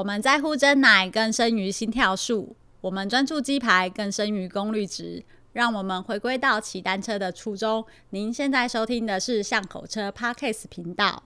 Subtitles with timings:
[0.00, 5.22] 我们在乎真奶更胜于心跳数，我们专注鸡排更胜于功率值。
[5.52, 7.84] 让我们回归到骑单车的初衷。
[8.08, 11.22] 您现在收听的是巷口车 parkas 频道。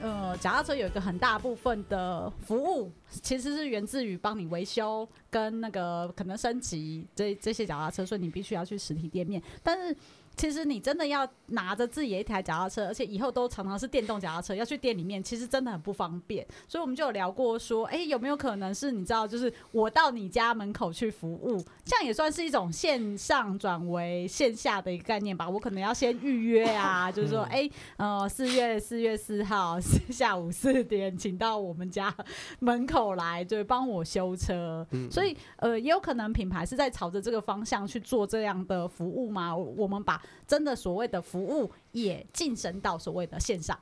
[0.00, 9.96] 呃，脚踏车有一个很大部分的服务，其实是源自于帮你维修跟那个可能升级这这些脚踏车，所以你必须要去实体店面，但是。
[10.36, 16.46] 其实你真的要拿着自己一台脚踏车，而且以后都常常是电动脚踏车，要去店里面，其实真的很不方便。
[16.66, 25.48] 所以我们就有聊过说，哎，有没有可能是你知道，就是我到你家门口去服务，这样也算是一种线上转为线下的一个概念吧？
[25.48, 32.14] 我可能要先预约啊， 就是说，哎，呃，四月四月四号下午四点，请到我们家
[32.60, 34.86] 门口来，就帮我修车。
[35.10, 39.54] 所以，呃，也有可能品牌是在朝着这个方向去做这样的服务嘛？
[39.54, 43.78] 我们把真的所谓的服务也晋升到所谓的线上，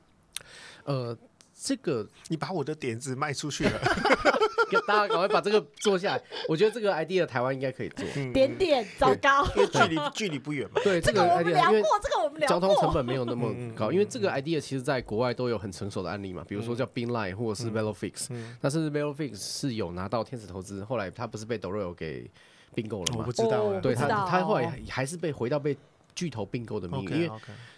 [0.85, 1.17] 呃，
[1.55, 3.81] 这个你把我的点子卖出去了，
[4.87, 6.23] 大家赶快把这个做下来。
[6.49, 10.81] 我觉得这个 idea 台湾应该可以做，点点糟糕，因为距离距离不远嘛。
[10.83, 18.29] 对，这个我们聊过这个我们聊过，交通成本没有那么高，因为这个 idea 其实在国外都有很成熟的案例嘛，比如说叫 Binline 或者是 VeloFix，
[18.61, 22.31] 但是 VeloFix 是有拿到天使投资，后来他不是被 Doroyeo 给
[22.75, 23.17] 并购了吗？
[23.19, 25.77] 我不知道，对他他后来还是被回到被。
[26.15, 27.31] 巨头并购的命运，因为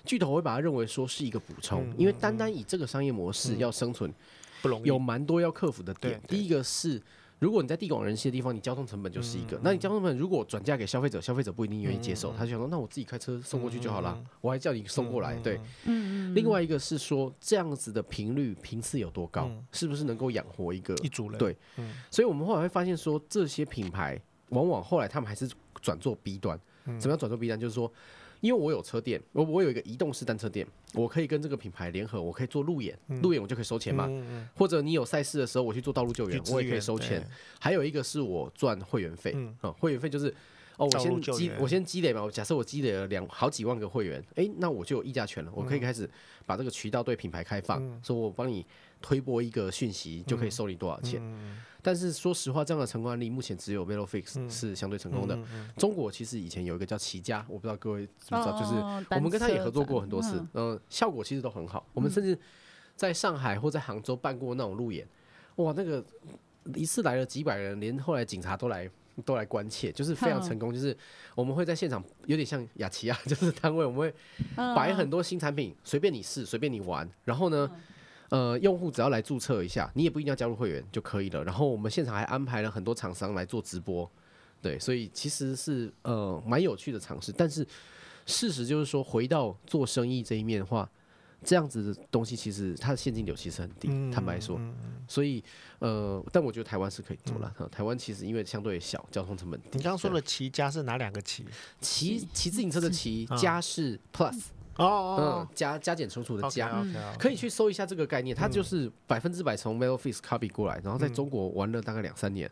[0.05, 4.13] 巨头会把它认为说是一个补充，因为单单以这个商业模式要生存
[4.61, 6.21] 不容易，有蛮多要克服的点。
[6.29, 7.01] 第一个是，
[7.39, 15.61] 如果你在地广人稀的地方，你交通成本就是一个，那你交通成本如果转嫁给消费者，消费者不一定愿意接受，他就想说，那我自己开车送过去就好了，我还叫你送过来，对。
[16.35, 21.39] 另外一个是说，这样子的频率频次有多高，是不是能够养活一个一组人？
[21.39, 21.57] 对，
[22.11, 26.59] 所以我们后来会发现说，这些品牌往往后来他们还是转做 B 端，
[26.99, 27.59] 怎么样转做 B 端？
[27.59, 27.93] 就是说。
[28.43, 34.11] 因为我有车店，我我有一个移动式单车店，我可以跟这个品牌联合，我可以做路演，路演我就可以收钱嘛。
[34.55, 37.25] 或者你有赛事的时候，我去做道路救援，我也可以收钱。
[37.61, 40.27] 还有一个是我赚会员费，啊，会员费就是
[40.77, 42.21] 哦，我先积我先积累嘛。
[42.21, 46.11] 我假设我积累了两好几万个会员，诶，那我就有议价权了，我可以开始
[46.45, 48.67] 把这个渠道对品牌开放，说我帮你
[49.03, 51.21] 推播一个讯息，就可以收你多少钱。
[51.85, 55.37] 但是说实话，这样的成功案例目前只有 VeloFix 是相对成功的。
[55.77, 58.75] 中国其实以前有一个叫齐家，我不知道各位知不知道，就是
[59.17, 61.85] 我们跟他也合作过很多次，嗯，效果其实都很好。
[61.93, 62.39] 我们甚至
[62.95, 65.05] 在上海或在杭州办过那种路演，
[65.57, 66.05] 哇，那个
[66.77, 68.89] 一次来了几百人，连后来警察都来
[69.25, 70.73] 都来关切，就是非常成功。
[70.73, 70.97] 就是
[71.35, 74.15] 我们会在现场有点像雅琪啊，就是摊位，我们会
[74.55, 77.69] 摆很多新产品，随便你试，随便你玩，然后呢。
[78.33, 81.45] 呃，用户只要来注册一下，你也不一定要加入会员就可以了。
[81.45, 84.11] 然后我们现场还安排了很多厂商来做直播，
[84.63, 87.31] 对，所以其实是呃蛮有趣的尝试。
[87.31, 87.67] 但是
[88.25, 90.91] 事实就是说，回到做生意这一面的话，
[91.45, 94.59] 这样子的东西其实它的现金流其实很低，嗯、坦白说。
[95.07, 95.45] 所以
[95.81, 97.55] 呃，但我觉得台湾是可以做了。
[97.59, 99.69] 嗯、台湾其实因为相对小，交通成本低。
[99.73, 101.45] 你刚刚说的骑家是哪两个骑？
[101.83, 104.41] 骑骑自行车的骑，家是 Plus。
[104.77, 106.85] 哦，嗯，加加减乘除的加，
[107.19, 112.51] 可以去搜一下这个概念，它就是百分之百从 VeloFix copy 过来，然后在中国玩了大概两三年，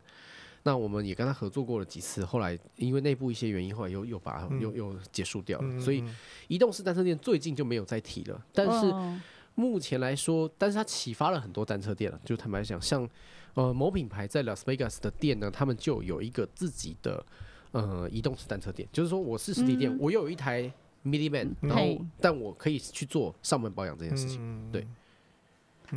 [0.63, 6.03] 那我们也跟他合作过了几次，后来因为内部一些原因，后来又又把它又又结束掉了，所以
[6.47, 8.39] 移动式单车店最近就没有再提了。
[8.53, 8.93] 但是
[9.55, 13.09] 目前来说，但是它启发了很多单车店了，就坦白讲，像
[13.55, 17.25] 呃某品牌在 Las Vegas 的店呢，他们就有一个自己的
[17.71, 20.71] 呃移动式单车店，就是说我是实体店，我又有一台。
[21.05, 21.83] Minivan，然后
[22.19, 24.87] 但我可以去做上门保养这件事情，对，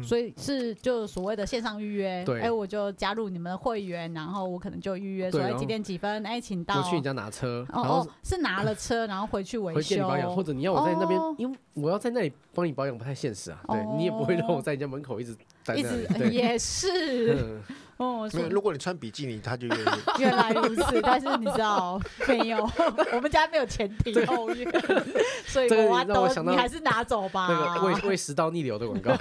[0.03, 6.79] 所以是就所谓的线上预约，哎，我就加入你们的会员，然后我可能就预约说几点几分，哎，请到。
[6.79, 10.09] 我去你家拿车，然后是拿了车，然后回去维修。
[10.09, 17.61] 保养，或者你要我在那边，因为我要在那里帮你保养不太现实啊，对你也不会让我在你家门口一直待着，也是。
[17.99, 19.89] 哦，没有，如果你穿比基尼，他就愿意。
[20.19, 22.59] 原来如此，但是你知道没有？
[23.15, 24.69] 我们家没有前庭后院，
[25.47, 27.47] 所以我都你还是拿走吧。
[27.49, 29.15] 那个胃胃食道逆流的广告，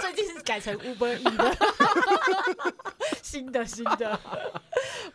[0.00, 1.56] 最近是改成 Uber E 的，
[3.20, 4.18] 新的新的，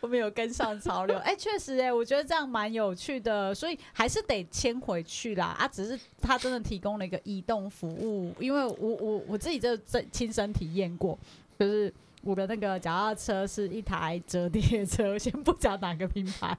[0.00, 1.16] 我们有跟上潮流。
[1.18, 5.56] 哎，确实，哎，我觉得这样蛮有趣的，所以还是得迁回去啦。
[5.58, 11.18] 啊，只是他真的提供了一个移动服务，因为我我我自己这这亲身体验过。
[11.58, 16.56] 就是我的那个脚踏车是一台折叠车， 先不讲哪个品牌，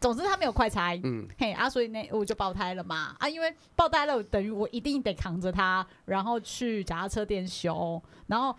[0.00, 8.56] 总之它没有快拆，嗯，嘿啊，所以那我就爆胎了嘛，啊，因为爆胎了，等于我一定得扛着它，然后去脚踏车店修，然后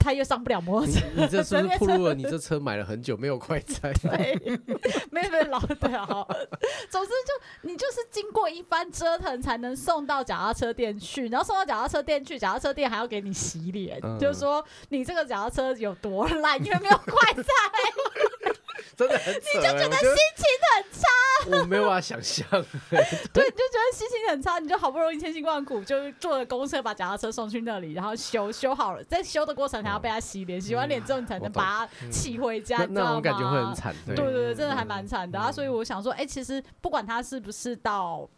[0.00, 1.00] 他又上不了摩托车。
[1.14, 2.14] 你这是不是暴露了？
[2.14, 3.92] 你这车买了很久没有快拆？
[3.92, 4.58] 对，
[5.12, 5.76] 没有没有老的
[6.06, 6.26] 好。
[6.88, 17.42] 总之就你就是经过一番折腾才能送到脚踏车店去，然后送到脚踏车店去，脚踏车店还要给你洗脸，嗯、就是说你这个脚踏车有多烂，因为没有快拆。
[18.96, 20.44] 真的很扯，你就觉得心情
[20.74, 21.08] 很差，
[21.50, 22.46] 我，我没有办法想象。
[22.50, 33.94] 对，你就觉得心情很差，你就好不容易千辛万苦就坐了公车把脚踏车送去那里，然后修修好了，在修的过程还要被他洗脸，哦、洗完脸之后你才能把它骑回家，嗯、那种感觉会很惨。
[34.06, 35.50] 对对对，真的还蛮惨的啊！
[35.50, 38.28] 所以我想说，哎、欸，其实不管他是不是到。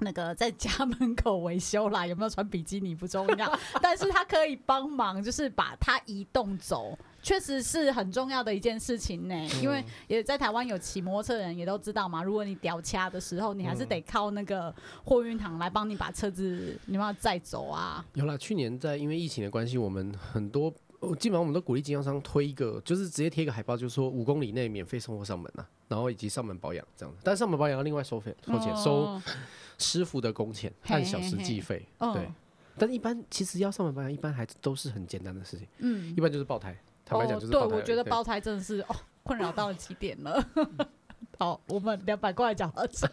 [0.00, 3.52] 那个在家门口维修啦，有没有穿比基尼不重要，
[3.82, 6.96] 但是他可以帮忙，就是把它移动走，
[7.28, 9.34] 确实是很重要的一件事情呢。
[9.60, 18.02] 因为也在台湾有骑摩托车的人也都知道嘛，如果你掉卡的时候，你还是得靠那个货运行来帮你把车子你要载走啊。
[18.14, 20.72] 有啦，去年在因为疫情的关系，我们很多
[21.18, 28.74] 基本上我们都鼓励经销商推一个，就是直接贴一个海报，就是说五公里内免费送货上门啊，然后以及上门保养这样子，但上门保养要另外收费收钱。
[28.76, 28.92] 收。
[28.92, 29.22] 哦
[29.80, 32.28] 师傅的工钱按小时计费，对，
[32.76, 36.76] 但一般其实要上门保养，一般还都是很简单的事情，嗯，一般就是爆胎，
[37.08, 37.68] 坦白讲就是爆胎。
[37.68, 40.44] 对，我觉得爆胎真的是哦，困扰到了极点了。
[41.38, 43.06] 好，我们两百块脚踏车，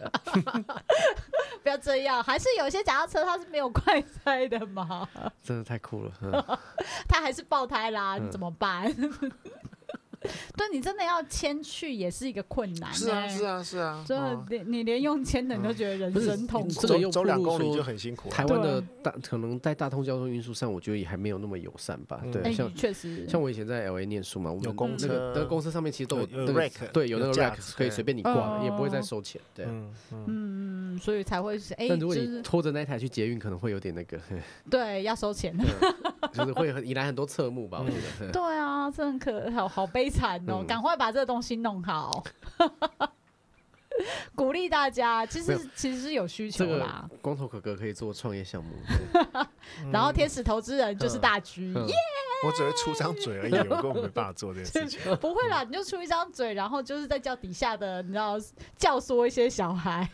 [1.61, 5.07] 不要这样，还是有些脚踏车它是没有快拆的嘛？
[5.43, 6.59] 真的太酷了，
[7.07, 8.91] 它还是爆胎啦，你怎么办？
[10.57, 12.93] 对，你真的要牵去也是一个困难。
[12.93, 14.03] 是啊，是啊，是啊。
[14.07, 16.69] 真的，连你连用牵的你都觉得人生痛苦。
[16.69, 18.29] 走走两公里就很辛苦。
[18.29, 22.21] 台湾的大可能在大通交通运输上，我觉得也还没有那么友善吧。
[22.31, 29.39] 对，像确实，像我以前在 LA 念书嘛，我们公车那个公车上面其实都有那个对，有那个 rack 可以随便你挂，也不会再收钱。
[29.53, 29.65] 对，
[30.27, 31.87] 嗯，所以才会是哎。
[31.89, 34.19] 但如果你拖着那台去捷运，可能会有点那个。
[34.69, 35.55] 对，要收钱。
[36.33, 38.31] 就是会引来很多侧目吧，我觉得。
[38.33, 42.23] 对啊，这很可好好悲惨哦，赶快把这个东西弄好。
[44.35, 47.09] 鼓励大家，其实其实是有需求啦。
[47.21, 48.71] 光头哥哥可以做创业项目，
[49.89, 51.95] 然后天使投资人就是大橘耶。
[52.45, 55.15] 我只会出张嘴而已，我根本没办法做这件事情。
[55.17, 58.35] 不会啦，你就出一张嘴，然后就是在叫底下的，你知道
[58.77, 60.07] 教唆一些小孩，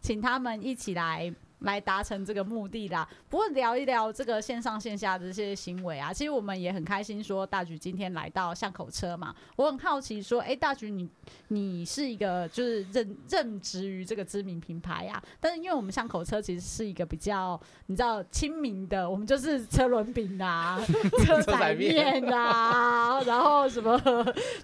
[0.00, 1.32] 请他们一起来。
[1.64, 3.06] 来达成这个目的啦。
[3.28, 7.24] 不过聊一聊这个线上线下的这些行为啊，其实我们也很开心。
[7.24, 11.08] 说大橘今天来到巷口车嘛，我很好奇说，哎，大橘你
[11.48, 20.78] 你是一个就是任任职于这个知名品牌啊，但是因为我们巷口车其实是一个比较你知道亲民的，我们就是车轮饼啊、
[21.24, 23.98] 车仔面啊，然后什么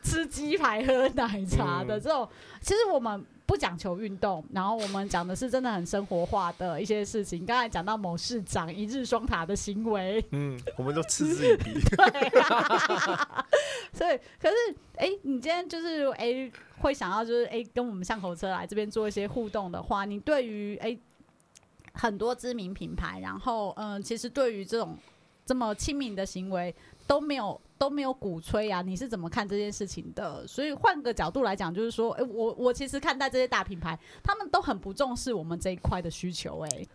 [0.03, 2.29] 吃鸡排、喝奶茶的这种，
[2.61, 3.25] 其实我们。
[3.51, 7.45] 不讲求运动，然后我们讲的是真的很生活化的一些事情。
[7.45, 11.81] 刚才讲到某市长一日双塔的行为，嗯， 我们都嗤之以鼻。
[11.81, 12.31] 对，
[13.93, 14.55] 所以可是
[14.95, 16.49] 哎，你今天就是哎
[16.79, 20.97] 会想要就是哎跟我们巷口车来这边做一些互动的话，你对于哎
[21.95, 24.97] 很多知名品牌，然后嗯，其实对于这种
[25.45, 26.73] 这么亲民的行为
[27.11, 27.61] 都没有。
[27.81, 30.47] 都没有鼓吹啊，你是怎么看这件事情的？
[30.47, 36.87] 所以换个角度来讲，就是说，哎、欸，我我其实看待这些大品牌，他们都很不重视我们这一块的需求、欸。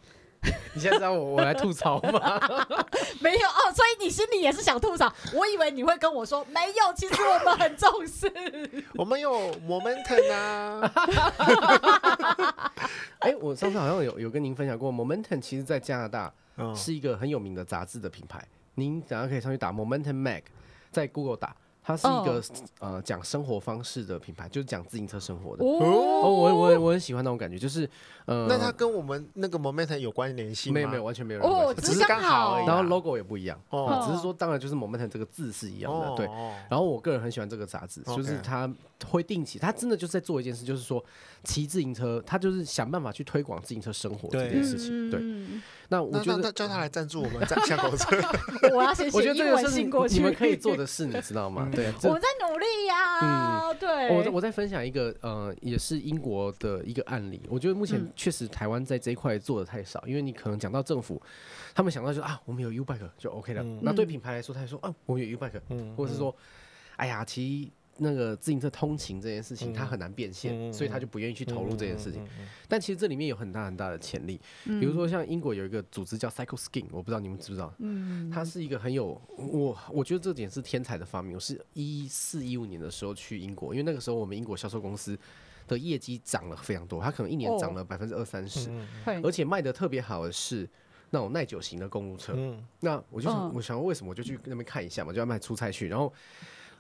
[0.44, 2.40] 哎，你现在知道我我来吐槽吗？
[3.20, 5.12] 没有哦，所以你心里也是想吐槽。
[5.34, 8.32] 我以为你会跟我说没有，其实我们很重视。
[8.94, 9.32] 我们有
[9.68, 10.92] Momentum 啊。
[13.22, 16.32] 哎、欸，我上次好像有有跟您分享过，Momentum 其实在加拿大
[16.76, 18.48] 是一个很有名的杂志的品牌。
[18.76, 20.44] 您等下可以上去打 Momentum Mag。
[20.92, 21.54] 在 Google 打，
[21.84, 22.44] 它是一个、oh.
[22.80, 25.66] 呃讲生活方式的品牌，就是讲自行车生活的。
[25.66, 27.90] 哦、oh，我我我很喜欢那种感觉，就是
[28.24, 30.76] 呃，那它跟我们那个 Momentum 有关联性吗？
[30.76, 32.66] 没有没有，完全没有关系，oh, 只是刚好而已。
[32.66, 33.90] 然后 logo 也不一样，oh.
[33.90, 36.16] 呃、只是说当然就是 Momentum 这个字是一样的，oh.
[36.18, 36.26] 对。
[36.70, 38.16] 然后我个人很喜欢这个杂志，oh.
[38.16, 38.74] 就是它
[39.06, 41.04] 会定期，它真的就是在做一件事，就是说
[41.44, 45.20] 骑自行车，它就是想办法去推广自行车生活这件事情，对。
[45.20, 48.18] 对那我觉得叫他来赞助我们巷口车，
[48.74, 50.16] 我要写写英文信过去。
[50.16, 51.70] 你们可以做 的事，你知道吗？
[51.74, 53.74] 对，我们在努力呀。
[53.74, 57.42] 对，我我再分享一个呃，也是英国的一个案例。
[57.50, 61.22] 我觉得目前确实台湾在这一块做的太少，因为你可能讲到政府，
[61.74, 63.64] 他们想到就啊，我们有 U-Bike 就 OK 了。
[63.82, 66.36] 那对品牌来说，他说啊，我们有 U-Bike，或者是说，
[66.96, 67.72] 哎呀，其实。
[67.98, 72.22] 那个自行车通勤这件事情，他很难变现，嗯、所以他就不愿意去投入这件事情。
[72.24, 77.74] 嗯嗯嗯嗯、但其实这里面有很大很大的潜力，嗯、比如说像英国有一个组织叫 Cycle Skin，我不知道你们知不知道？
[77.78, 81.36] 嗯，它是一个很有我我觉得这点是天才的发明。
[81.36, 85.18] 我是一四一五年的时候去英国，因为那个时候我们英国销售公司
[85.68, 88.70] 的业绩涨了非常多，它可能一年涨了百分之二三十，
[89.24, 90.70] 而且卖的特别好的是。
[91.12, 92.34] 那种耐久型的公路车。
[92.36, 96.12] 嗯，那我就想，嗯我想为什么我就去那边看一下嘛，就要卖出差去，然后。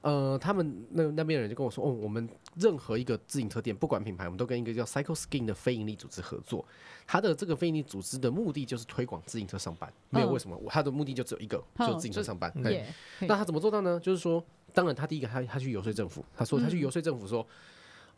[0.06, 6.64] 呃，他们那那边的人就跟我说，哦，我们任何一个自行车店，不管品牌，我们都跟一个叫 Cycle Skin 的非营利组织合作。
[7.08, 12.54] 他的这个非营利组织的目的就是推广自行车上班，没有为什么，他的目的就只有一个，嗯就自行车上班。
[12.62, 12.86] 对，
[13.22, 14.00] 那他怎么做到呢？
[14.00, 14.46] 就是说，
[14.76, 17.44] 当然他第一个他他去游说政府，他说他去游说政府说，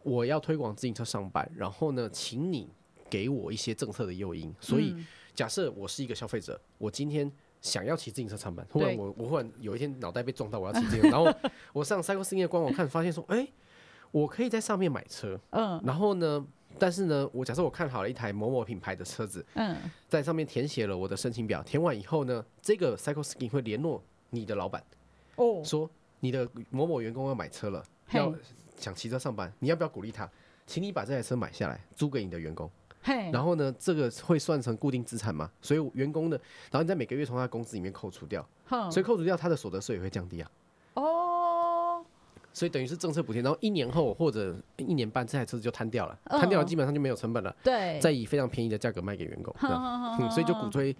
[0.04, 2.70] 我要推广自行车上班，然后呢，请你
[3.10, 4.54] 给我一些政策的诱因。
[4.60, 4.94] 所以
[5.34, 7.32] 假设我是一个消费者，我今天。
[7.62, 11.34] 想要骑自行车上班，忽然我我忽然有一天脑袋被撞到，我要骑自行车， 然后
[11.74, 13.54] 我上 Cycle Skin 的官网看，发现说，哎、欸，
[14.12, 16.46] 我可以在上面买车，嗯，然后呢，
[16.78, 19.76] 但是呢，我假设我看好了一台某某品牌的车子，嗯，
[20.08, 24.84] 在上面填写了我的申请表，填完以后呢，这个 Cycle Skin 会联络你的老板，
[25.36, 28.34] 哦，说你的某某员工要买车了，要
[28.78, 30.30] 想骑车上班，你要不要鼓励他，
[30.66, 32.70] 请你把这台车买下来，租给你的员工。
[33.32, 35.50] 然后呢，这个会算成固定资产嘛？
[35.62, 36.38] 所以员工的，
[36.72, 38.48] 然后你在每个月从他工资里面扣除掉，
[38.92, 40.52] 所以扣除掉他的所得税也会降低啊。
[42.58, 47.56] 哦，所以等于是政策补贴，然后一年后或者一年半，这台车子就摊掉了，摊掉了基本上就没有成本了。
[47.64, 50.96] 对，再以非常便宜的价格卖给员工，嗯，所以就鼓吹。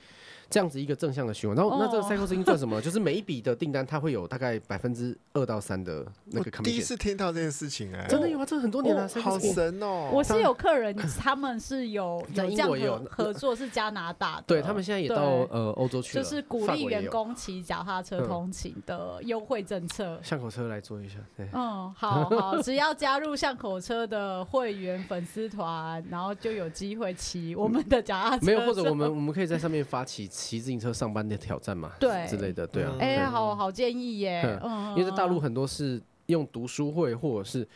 [0.50, 2.82] 这样子一个正向的循环，然后那这个 Cycle Skin 赚什么？
[2.82, 6.50] 就是每一笔的订单，它会有大概百分之二到三的那个。
[6.64, 10.10] 第一次听到这件事情哎，真的有啊，这很多年了，好神哦！
[10.14, 20.18] 我是有客人，他们是有有这样合作，是加拿大的，对他们现在也到呃欧洲去了，就是鼓励员工骑脚踏车通勤的优惠政策。
[20.24, 28.46] 巷口车来做一下，对，嗯， 好好，只要加入巷口车的会员粉丝团，然后就有机会骑我们的脚踏车。
[28.46, 30.28] 没有，或者我们我们可以在上面发起。
[30.28, 37.68] 骑自行车上班的挑战嘛，对之类的，对啊，哎、欸，好好建议耶， 嗯，因为在大陆很多是用读书会，或者是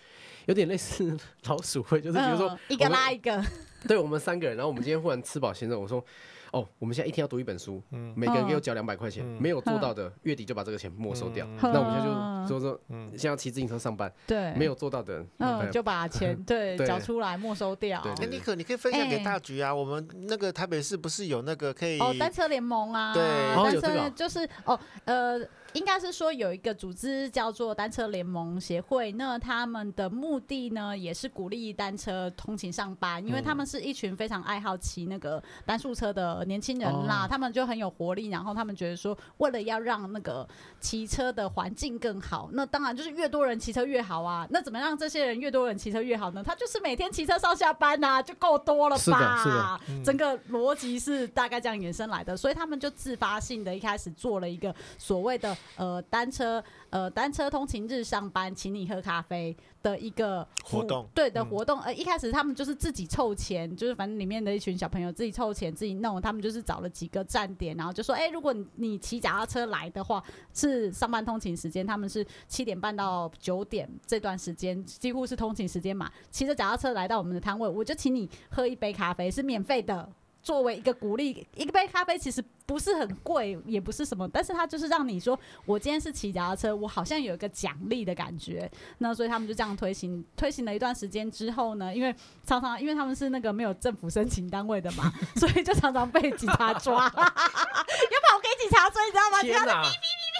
[0.45, 3.43] 有点类似老鼠会，就是比如说、嗯、一个拉一个，
[3.87, 6.03] 对我们三个人，然后我们今天忽然吃饱闲着，我说。
[6.51, 7.81] 哦，我们现在一天要读一本书，
[8.15, 11.47] 每个人给我交两百块钱，没有做到的月底就把这个钱没收掉。
[11.61, 12.79] 那我们现在就说说，
[13.11, 18.01] 现在要骑自行车上班，对，没有做到的，嗯，就把钱 对缴出来没收掉。
[18.21, 19.73] 哎，尼克，你可以分享给大局啊。
[19.73, 23.13] 我们那个台北市不是有那个可以哦单车联盟啊？
[23.13, 23.23] 对，
[23.55, 25.39] 单车就是哦呃。
[25.73, 40.47] 应该是说有一个组织叫做单车联盟协会，那他们的目的呢，也是鼓励单车通勤上班，因为他们是一群非常爱好骑那个单速车的年轻人啦，他们就很有活力，然后他们觉得说，为了要让那个
[40.79, 44.45] 骑车的环境更好，那当然就是越多人骑车越好啊。
[44.49, 46.43] 那怎么让这些人越多人骑车越好呢？
[46.43, 49.01] 他就是每天骑车上下班呐，就够多了吧？
[49.01, 55.55] 是的，是的，整个逻辑是大概这样延伸来的，所以他们就自发性的一开始做了一个所谓的。
[55.75, 61.79] 呃，单车呃，单车通勤日上班，请你喝咖啡的一个活动，对的活动。
[61.81, 80.07] 呃，一开始他们就是自己凑钱，就是反正里面的一群小朋友自己凑钱自己弄，他们就是找了几个站点，然后就说，哎、欸，如果你你骑脚踏车来的话，是上班通勤时间，他们是七点半到九点这段时间几乎是通勤时间嘛，骑着脚踏车来到我们的摊位，我就请你喝一杯咖啡，是免费的。
[80.41, 88.69] 作为一个鼓励，一个杯咖啡其实不是很贵，也不是什么，但是它就是让你说，我今天是骑脚踏车，我好像有一个奖励的感觉。
[88.97, 92.13] 那所以他们就这样推行，推行了一段时间之后呢，因为
[92.45, 99.41] 常常因为他们是那个没有政府申请单位的嘛，所以就常常被警察抓， 要跑给警察追，你知道吗？
[99.41, 99.83] 天哪！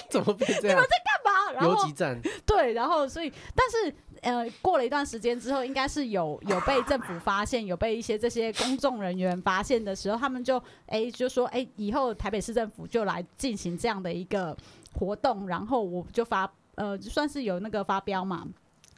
[0.10, 0.78] 怎么变这样？
[0.78, 1.52] 你们在干嘛？
[1.54, 2.20] 然后游击战。
[2.46, 3.96] 对，然后所以，但是。
[4.22, 14.56] 呃，过了一段时间之后，应该是有有被政府发现，有被一些这些公众人员发现的时候，他们就哎、就说哎、以后台北市政府就来进行这样的一个
[14.94, 18.48] 活动，然后我就发呃，就算是有那个发飙嘛，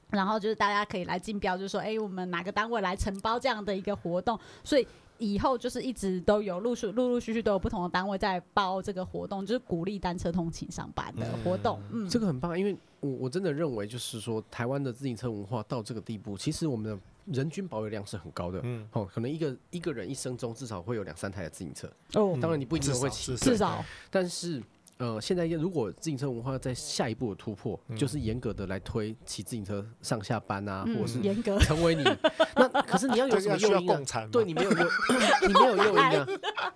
[0.09, 4.87] 然后就是大家可以来竞标，就是说哎、我们哪个单位来承包这样的一个活动，所以。
[5.23, 11.81] 以后就是一直都有陆续、陆陆续续都有不同的单位在包这个活动，就是鼓励单车通勤上班的活动。
[11.91, 18.59] 嗯，这个很棒，因为我我真的认为，就是说台湾的自行车文化到这个地步，其实我们的人均保有量是很高的。
[18.63, 21.87] 嗯，哦，可能一个一个人一生中至少会有两三台的自行车。
[22.15, 24.61] 哦，当然你不一定会骑，至少，但是。
[24.97, 31.57] 呃，现在如果自行车文化在下一步的突破，嗯、就是严格的来推骑自行车上下班啊，嗯、或者是严格。
[31.59, 32.03] 成为你
[32.55, 34.29] 那，可是你要有什么诱因啊？
[34.31, 34.77] 对，你没有诱，
[35.47, 36.27] 你没有诱因啊。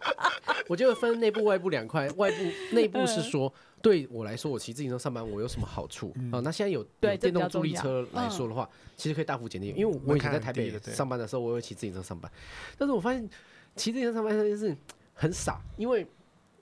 [0.67, 2.43] 我就分内部外部两块，外部
[2.73, 6.09] 内部是说，对我来说，我骑自行车上班，我有什么好处？
[6.09, 6.31] 啊、嗯。
[6.33, 6.41] 呃？
[6.41, 12.29] 那现在有，有电动助力车来说的话，其实可以大幅减低，因为我以前在台北上班的时候，我会骑自行车上班，
[12.77, 13.29] 但是我发现
[13.75, 14.75] 骑自行车上班这件事
[15.13, 16.05] 很傻，因为。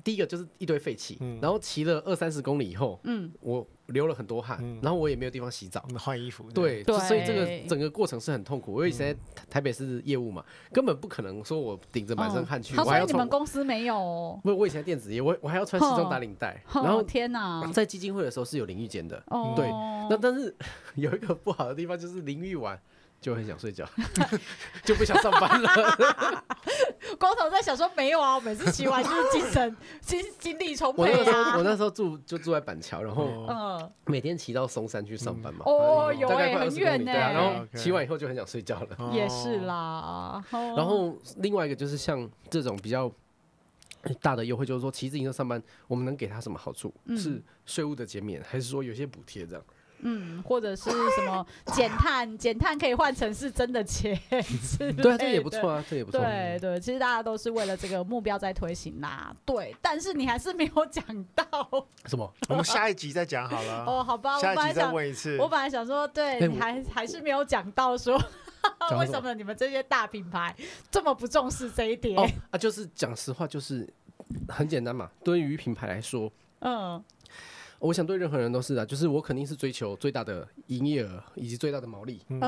[0.05, 6.47] 第一个就是一堆废气，嗯、然后骑了二三十公里以后，嗯，我流了很多汗，然后我也没有地方洗澡，换衣服。
[6.51, 8.71] 对，所以这个整个过程是很痛苦。
[8.71, 9.19] 我以前在
[9.49, 12.77] 台北是业务嘛，根本不可能说我顶着满身汗去。
[12.77, 14.39] 我还要你们公司没有？
[14.43, 16.63] 不是，我以前在电子业，我我还要穿西装打领带。
[16.71, 19.17] 然后天哪，在基金会的时候是有淋浴间的。
[19.55, 19.67] 对，
[20.07, 20.55] 那但是
[20.93, 22.79] 有一个不好的地方就是淋浴完。
[23.25, 23.83] 就很想睡觉，
[24.85, 26.43] 就不想上班了。
[27.17, 31.17] 光头在想说没有啊，我每次骑完就是精神 精精力充沛啊。
[31.17, 35.61] 我那时候我那时候住就住在板桥，然后嗯，每天骑到松山去上班嘛。
[35.65, 37.11] 哦，有哎，很远呢。
[37.11, 39.09] 然后骑完以后就很想睡觉了。
[39.11, 40.43] 也是啦。
[40.51, 43.11] 然后另外一个就是像这种比较
[44.21, 46.93] 大的优惠，就是说骑自行车上班，我们能给他什么好处？
[47.17, 49.65] 是税务的减免，还是说有些补贴这样？
[49.99, 56.19] 嗯，或者是什么减碳，减碳可以换成是真的钱，对啊，这也不错啊，这也不错。
[56.19, 59.35] 对对，其实大家都是为了这个目标在推行啦。
[59.45, 61.03] 对，但是你还是没有讲
[61.35, 61.45] 到
[62.05, 62.31] 什么？
[62.49, 63.85] 我们下一集再讲好了。
[63.87, 65.37] 哦，好吧，下一集再问一次。
[65.37, 68.15] 我本来想说，对，你还还是没有讲到说，
[68.99, 70.55] 为什么你们这些大品牌
[70.91, 72.17] 这么不重视这一点？
[72.17, 73.87] 哦啊，就是讲实话，就是
[74.49, 75.09] 很简单嘛。
[75.23, 77.03] 对于品牌来说，嗯。
[77.79, 82.21] 我想对任何人都是啊，就是我肯定是追求最大的营业额以及最大的毛利。
[82.29, 82.41] 嗯，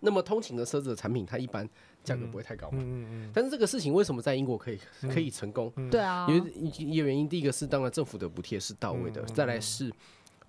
[0.00, 1.68] 那么通勤的车子的产品，它一般
[2.02, 2.78] 价格不会太高嘛。
[2.80, 5.72] 嗯嗯，但是这个事情为什么在英国可以可以成功？
[5.90, 9.92] 对啊，因为一个原因，第一个是当然政府的补贴是到位的，再来是。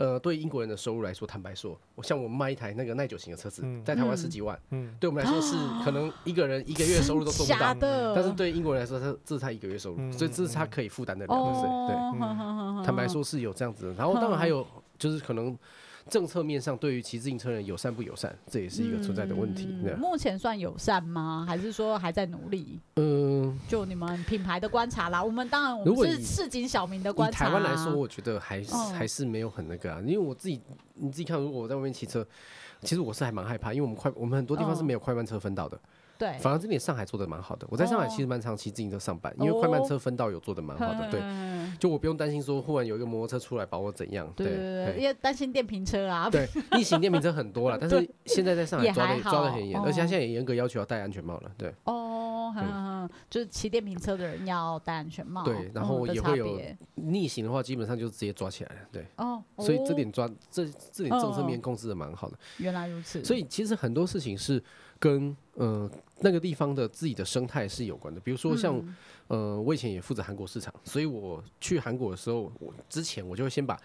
[0.01, 7.75] 呃，对英国人的收入来说，坦白说，我像我们卖一台那个耐久型的车子，在台湾十几万，嗯，对我们来说是可能一个人一个月收入都做不到，
[8.15, 14.65] 但是对英国人来说，他这是他一个月收入，所以这是他可以负担的两个税，对，坦白说是有这样子的，然后当然还有
[14.97, 15.55] 就是可能。
[16.11, 19.69] 政策面上，对于骑自行车人友善不友善，这也是一个存在的问题。
[19.71, 21.45] 嗯、目前算友善吗？
[21.47, 22.81] 还是说还在努力？
[22.97, 25.23] 嗯，就你们品牌的观察啦。
[25.23, 27.45] 我们当然，我们是市井小民的观察。
[27.45, 30.01] 台湾来说，我觉得还是、嗯、还是没有很那个啊。
[30.01, 30.61] 因为我自己，
[30.95, 32.27] 你自己看，如果我在外面骑车，
[32.81, 35.77] 其实我是还蛮害怕，因为我们快，我们很多地方是没有快慢车分道的。
[35.77, 35.89] 嗯
[36.21, 37.65] 对，反而这点上海做的蛮好的。
[37.67, 41.09] 我在上海其实蛮常骑自行车上班，因为快慢车分道有做的蛮好的。
[41.09, 41.19] 对，
[41.79, 44.31] 就我不用担心说忽然有一个摩托车出来把我怎样。
[44.35, 46.29] 对对对，因为担心电瓶车啊。
[46.29, 51.51] 对，逆行电瓶车很多了， 但是现在在上海抓的抓的很严，而且他现在也严格要求要戴安全帽了。
[51.57, 51.73] 对。
[51.85, 55.43] 哦，就是骑电瓶车的人要戴安全帽。
[55.43, 56.59] 对，然后也会有
[56.93, 58.81] 逆行的话，基本上就直接抓起来了。
[58.91, 59.07] 对。
[59.17, 59.41] 哦。
[59.57, 62.37] 所以这点抓这这点政策面控制的蛮好的。
[62.57, 63.25] 原来如此。
[63.25, 64.63] 所以其实很多事情是
[65.01, 65.91] 跟呃。
[66.23, 68.77] 那个地方的自己的生态是有关的，比如说像，
[69.29, 73.75] 嗯、呃，我以前也负责韩国市场，所以我去韩国的时候，我之前我就会先把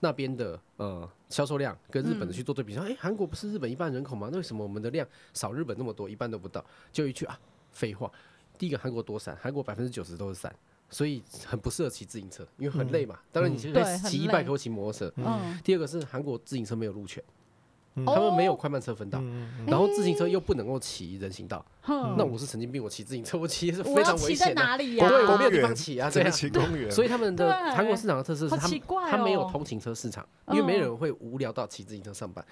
[0.00, 4.28] 那边的呃销售量跟日本的去做对比，说，哎，韩国不是日本一半人口吗？
[4.32, 6.64] 那为什么我们的量少日本那么多，一半都不到？
[6.90, 7.38] 就一句啊，
[7.70, 8.10] 废话，
[8.58, 10.52] 第一个韩国多山，韩国百分之九十都是山，
[10.90, 13.20] 所以很不适合骑自行车，因为很累嘛。
[13.30, 15.12] 当然你其实骑一百可骑摩托车。
[15.18, 15.56] 嗯。
[15.62, 17.22] 第二个是韩国自行车没有路权。
[18.06, 19.22] 他们没有快慢车分道，
[19.66, 21.64] 然后自行车又不能够骑人行道。
[21.86, 24.62] 那我是神经病，我骑自行车，我骑的是非常危险的。
[24.78, 26.90] 对，我没有地方骑啊，这样骑公园。
[26.90, 28.80] 所以他们的韩国市场的特色是，他们
[29.10, 32.44] 他没有通勤车市场，因为没人会无聊到骑自行车上班。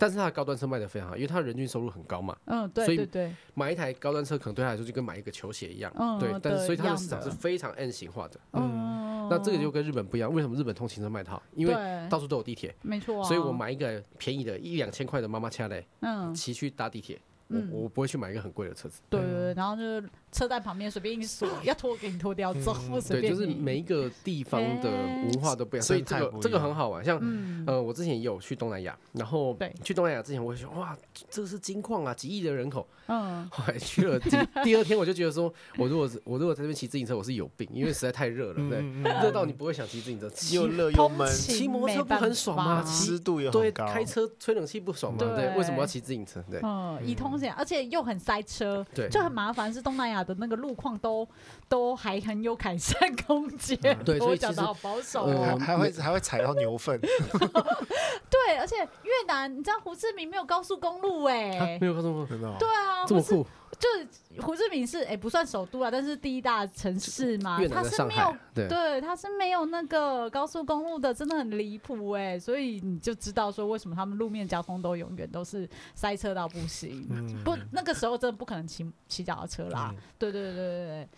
[0.00, 2.36] 但是他的高端车卖的非常好，因为他人均收入很高嘛。
[2.44, 3.08] 嗯，对，所以
[3.54, 5.92] 买一台高端车可能对他来说就跟买一个球鞋一样。
[6.20, 8.38] 对，但是所以他的市场是非常 N 型化的。
[8.52, 8.87] 嗯。
[9.30, 11.42] 那这个就跟日本不一样，为什么日本通勤车卖得好？
[11.54, 11.74] 因为
[12.08, 13.22] 到处都有地铁，没错。
[13.24, 19.00] 所以我买一个便宜的一两千块的妈妈车嘞，嗯，骑去搭地铁，我我不会去买一个很贵的车子。
[19.08, 22.76] 对对对，然后就是车在旁边随便一锁，要脱给你脱掉走，
[23.08, 27.04] 对，就是每一个地方的文化都不一样，所以这个这个很好玩。
[27.04, 27.18] 像
[27.66, 30.96] 呃，我之前也有去东南亚，然后去东南亚之前我会说哇，
[31.30, 32.86] 这是金矿啊，几亿的人口。
[33.06, 34.30] 嗯， 后来去了第
[34.62, 38.80] 第二天，我就觉得说，我如果我如果在这边骑自行车，我是有病，因为实在太热了，对，
[39.22, 42.84] 热到你不会想骑自行车，又热又闷，骑摩托车不很爽吗？
[42.84, 45.18] 湿度又对，开车吹冷气不爽吗？
[45.18, 46.44] 对，为什么要骑自行车？
[46.50, 49.72] 对，嗯，以通勤，而且又很塞车，对，就很麻烦。
[49.72, 51.26] 是东南亚的那个路况都
[51.68, 55.58] 都还很有改善 空间，对，所以讲的好保守，哦。
[55.60, 56.98] 还会还会踩到牛粪，
[58.30, 63.04] 对，而且越南，你知道胡志明没有高速公路哎，没有高速公路，对啊。
[63.06, 63.46] 这么酷，
[63.78, 77.06] 就胡志明是哎，不算首都啊，但是第一大城市嘛，它是没有对，它是没有那个高速公路的，真的很离谱哎，所以你就知道说为什么他们路面交通都永远都是塞车到不行，
[77.44, 81.08] 不那个时候真的不可能骑骑脚踏车啦，对对对对对，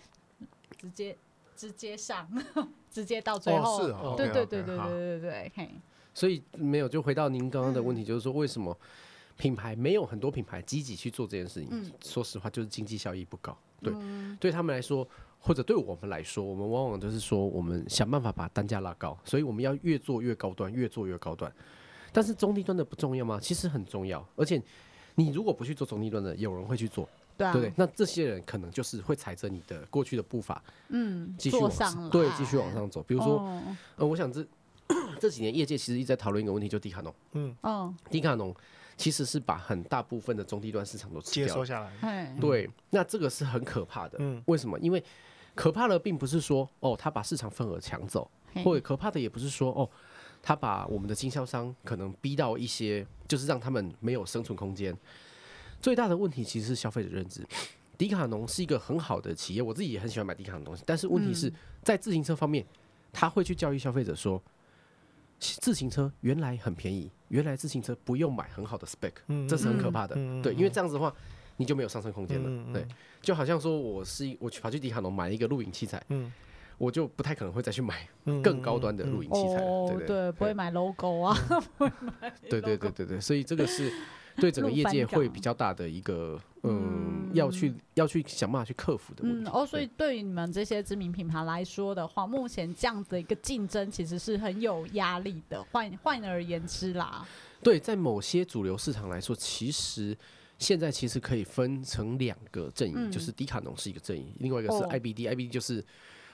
[0.78, 1.16] 直接
[1.56, 2.28] 直接上，
[2.90, 5.74] 直接到最后，对对对对对对对嘿，
[6.14, 8.76] 所以没有就回到您刚刚的问题，就是说为什么？
[9.36, 13.56] 品牌没有很多品牌积极去做这件事情，嗯、说实话就是经济效益不高。
[13.80, 15.06] 对，嗯、对他们来说，
[15.38, 21.50] 或者对我们来说，我们往往就是说，我们想办法把单价拉高，所以我们要越做越高端，越做越高端。
[22.12, 23.38] 但是中低端的不重要吗？
[23.40, 24.62] 其实很重要，而且
[25.14, 33.02] 你如果不去做中低端的，有人会去做，对啊，对，那这些人可能就是会踩着你的过去的步伐，嗯，继续往上，对，继续往上走。
[33.04, 33.62] 比如说，哦、
[33.96, 34.46] 呃，我想这
[35.18, 38.54] 这几年业界其实一直在讨论一个问题，就迪卡侬，嗯，哦，迪卡侬
[38.96, 44.78] 其实是把很大部分的中低端市场都吃掉接收下来，对，那这个是很可怕的，嗯，为什么？
[44.78, 45.02] 因为
[45.54, 48.30] 可怕的并不是说哦，他把市场份额抢走，
[48.64, 49.88] 或者可怕的也不是说哦。
[50.42, 54.96] 他把我们的经销商可能逼到一些，就是让他们没有生存空间。
[55.82, 57.46] 最大的问题其实是消费者认知。
[57.98, 60.82] 迪卡侬是一个很好的企业，我自己也很喜欢买迪卡侬东西。
[60.86, 62.64] 但是问题是在自行车方面，
[63.12, 64.42] 他会去教育消费者说，
[65.40, 69.12] 自行车原来很便宜，原来自行车不用买很好的 spec，
[69.48, 70.14] 这是很可怕的。
[70.42, 71.12] 对，因为这样子的话，
[71.56, 72.72] 你就没有上升空间了。
[72.72, 72.86] 对，
[73.22, 76.00] 就好像说我是我去跑去迪卡侬买一个录影器材。
[76.78, 78.08] 我就不太可能会再去买
[78.42, 81.36] 更高端的录影器材了，对对对，不会买 logo 啊，
[82.48, 83.92] 对对对对对，所以这个是
[84.40, 89.50] 对整个业界会比较大的一个嗯，要去要去想办法去克服的问题。
[89.52, 95.62] 哦，所以对于你们这些知名品牌来说的话，目前这样的一个竞争其实是很有压力的。
[95.70, 97.26] 换换而言之啦，
[97.62, 100.16] 对，在某些主流市场来说，其实
[100.58, 105.84] 现在其实可以分成两个阵营，就是迪卡侬是一个阵营，另外一个是 IBD，IBD 就是。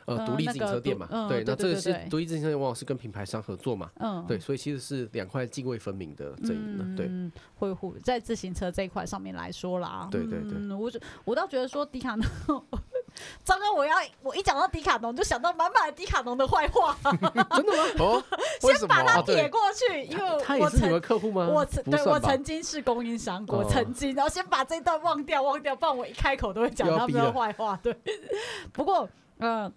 [0.07, 7.11] 呃，独立自行车店嘛，对，那这个是独立自行车店，往往是跟品牌商合作嘛，嗯，对，所以其实是两块泾渭分明的阵营呢，对，
[7.57, 10.91] 会互在自行车这一块上面来说啦，对对对，我
[11.25, 12.25] 我倒觉得说迪卡侬，
[13.43, 17.85] 糟糕，我要我一讲到迪卡侬就想到满满的迪卡侬的坏话， 真的吗？
[17.99, 18.23] 哦，
[18.63, 21.49] 先把它撇过去，因为他也是你们客户吗？
[21.49, 27.97] 我曾对我曾经是供应商，我曾经，然后先把这段忘掉忘掉，不然我一开口都会讲他们的坏话，对，
[28.73, 29.73] 不过嗯。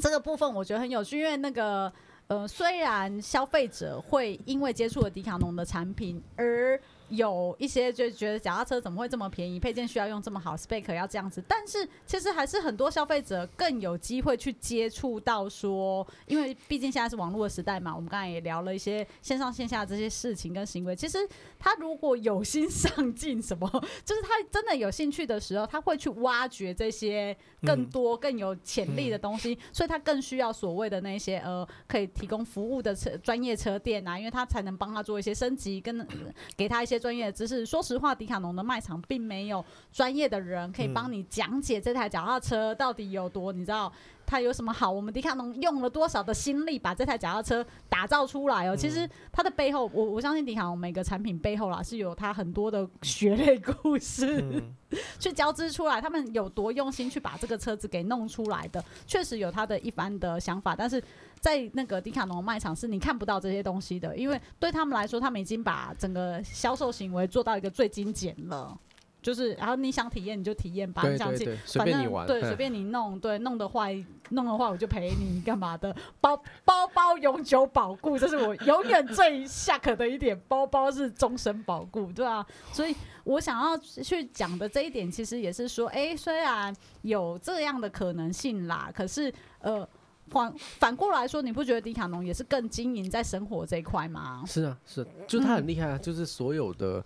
[0.00, 1.92] 这个部分我觉得很有趣，因为那个
[2.28, 6.80] 呃，虽然消费者会因为接触了迪卡侬的产品而。
[7.12, 20.96] 有一些就觉得脚踏车怎么会这么便宜，配件需要用这么好，spec 要这样子，但是其实还是很多消费者更有机会去接触到说，因为毕竟现在是网络的时代嘛，我们刚才也聊了一些线上线下这些事情跟行为。
[20.96, 21.18] 其实
[21.58, 23.68] 他如果有心上进，什么
[24.06, 36.08] 就是他真的有兴趣的时候，他会去挖掘这些更多更有潜力的东西，所以他更需要所谓的那些呃可以提供服务的车专业车店啊，因为他才能帮他做一些升级，跟
[36.56, 37.01] 给他一些。
[37.02, 43.92] 专业知识，说实话，迪卡侬的卖场并没有专业的人可以帮你讲解这台脚踏车到底有多，你知道
[44.24, 44.88] 它有什么好？
[44.88, 48.76] 我们迪卡侬用了多少的心力把这台脚踏车打造出来哦？
[48.76, 54.62] 其实它的背后，我我相信迪卡侬每个产品背后啦是有它很多的血泪故事
[55.18, 56.00] 去交织出来。
[56.00, 61.02] 他们有多用心去把这个车子给弄出来的，确实有他的一番的想法，但是。
[61.42, 68.78] 在那个迪卡侬卖场是你看不到这些东西的，因为对他们来说，他们已经把整个销售行为做到一个最精简了。
[69.20, 73.92] 就是，然后你想体验你就体验吧，你想去，随便你玩，对，随便你弄，对，弄的坏，
[74.30, 75.92] 弄的话我就赔你干嘛的？
[76.20, 82.46] 包包包永久保固，这是我永远最 shock 的一点，包包是终身保固，对啊。
[82.70, 89.88] 所以我想要去讲的这一点，其实也是说，哎，虽然有这样的可能性啦，可是呃。
[90.32, 94.42] 反反过来说，你不觉得迪卡侬也是更经营在生活这一块吗？
[94.46, 97.04] 是啊，是，就是他很厉害啊，嗯、就是所有的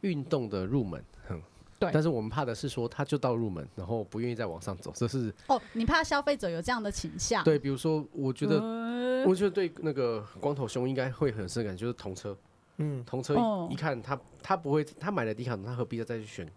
[0.00, 1.40] 运动的入门，哼，
[1.78, 1.90] 对。
[1.92, 7.44] 但是我们怕的是说，他就到入门，然后不愿意再往上走，这是哦，你怕消费者有这样的倾向？
[7.44, 12.36] 对，比如说，我觉得，嗯、我觉得对那个光头兄应该会很深感，就是同车，
[12.78, 13.34] 嗯，同车
[13.70, 16.50] 一,一看他，他不会，他买了迪卡侬，他何必再去选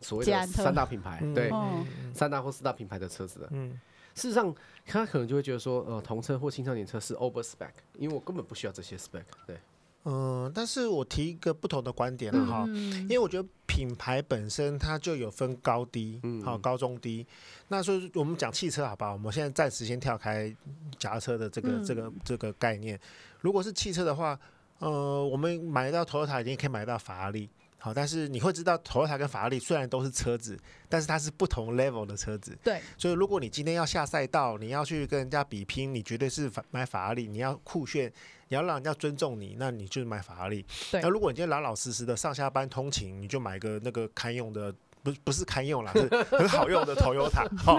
[0.00, 1.22] 所谓的三大品牌？
[1.34, 3.78] 对，嗯、三大或四大品牌的车子的，嗯。
[4.18, 4.52] 事实上，
[4.84, 9.22] 他可能就会觉得说，呃，童车或青少年车是 over spec，因为我根本不需要这些 spec。
[9.46, 9.56] 对，
[10.04, 17.26] 嗯，但是我提一个不同的观点了哈，嗯、因为我觉得品牌本身它就有分高低，嗯，好，高中低。
[17.68, 20.54] 那所以我们讲汽车，好不好，我们现在暂时先跳开
[20.98, 22.98] 脚踏车的这个、嗯、这个这个概念。
[23.40, 24.38] 如果是汽车的话，
[24.78, 27.48] 呃，我们买到 Toyota 已经可以买到法拉利。
[27.80, 32.58] 好，但是你会知道，Toyota 跟法拉利虽然都是车子，但是它是不同 level 的车子。
[32.62, 32.80] 对。
[32.96, 37.28] 所以如果你今天要下赛道，你要去跟人家比拼，你绝对是买法拉利。
[37.28, 38.12] 你要酷炫，
[38.48, 40.66] 你要让人家尊重你，那你就买法拉利。
[40.90, 41.00] 对。
[41.00, 47.48] 那如果你今天老老实实的上下班通勤，你就买个那个堪用的，不不是堪用啦，是 很好用的 Toyota。
[47.56, 47.78] 好，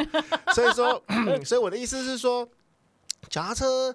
[0.54, 1.04] 所以说，
[1.44, 2.48] 所以我的意思是说，
[3.28, 3.94] 脚踏车，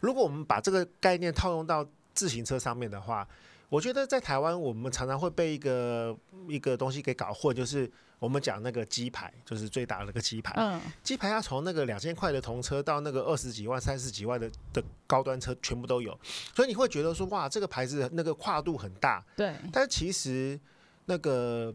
[0.00, 3.26] 如果我们把这个概念套用到自行车上面的话。
[3.68, 6.16] 我觉得在台湾，我们常常会被一个
[6.48, 10.54] 一个东西给搞混，就是我们讲那个鸡排，就是最大的那个鸡排。
[10.56, 16.16] 嗯，鸡排要从那个两千块的童车到那个二十几万、三十几万的的高端车，全部都有。
[16.54, 19.24] 所以你会觉得说，哇，这个牌子那个跨度很大。
[19.36, 19.54] 对。
[19.72, 20.58] 但其实
[21.06, 21.74] 那个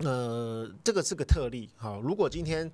[0.00, 1.70] 呃，这个是个特例。
[1.76, 2.70] 好，如果今天